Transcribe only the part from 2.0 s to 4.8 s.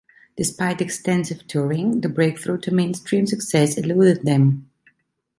the breakthrough to mainstream success eluded them.